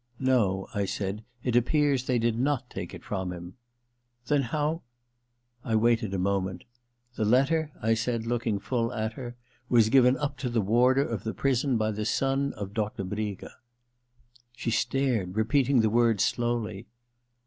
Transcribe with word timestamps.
* 0.09 0.19
No,' 0.19 0.67
I 0.73 0.85
said, 0.85 1.23
* 1.33 1.43
it 1.43 1.55
appears 1.55 2.05
they 2.05 2.17
did 2.17 2.35
not 2.39 2.71
take 2.71 2.95
it 2.95 3.03
from 3.03 3.31
him.* 3.31 3.53
* 3.93 4.25
Then 4.29 4.41
how' 4.41 4.81
I 5.63 5.75
waited 5.75 6.11
a 6.15 6.17
moment. 6.17 6.63
* 6.89 7.15
The 7.17 7.23
letter,' 7.23 7.71
I 7.83 7.93
said, 7.93 8.23
254 8.23 8.23
THE 8.23 8.25
LETTER 8.25 8.25
ii 8.25 8.29
looking 8.33 8.59
full 8.59 8.93
at 8.95 9.13
her, 9.13 9.29
^ 9.31 9.33
was 9.69 9.89
given 9.89 10.17
up 10.17 10.39
to 10.39 10.49
the 10.49 10.59
warder 10.59 11.05
of 11.07 11.23
the 11.23 11.35
prison 11.35 11.77
by 11.77 11.91
the 11.91 12.05
son 12.05 12.51
of 12.53 12.73
Doctor 12.73 13.03
Briga.* 13.03 13.53
She 14.55 14.71
stared, 14.71 15.35
repeating 15.37 15.81
the 15.81 15.89
words 15.91 16.23
slowly. 16.23 16.87